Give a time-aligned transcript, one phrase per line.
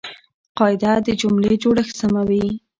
[0.57, 2.45] قاعده د جملې جوړښت سموي.